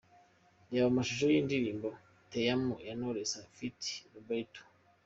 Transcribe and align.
Reba 0.71 0.87
amashusho 0.91 1.25
y'indirimbo 1.33 1.87
'Te 2.29 2.39
amo' 2.53 2.79
ya 2.87 2.93
Knowless 2.95 3.33
ft 3.55 3.79
Roberto. 4.13 4.61